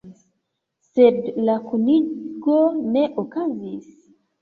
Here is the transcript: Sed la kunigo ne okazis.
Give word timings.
Sed 0.91 1.19
la 1.51 1.59
kunigo 1.69 2.59
ne 2.97 3.07
okazis. 3.27 3.91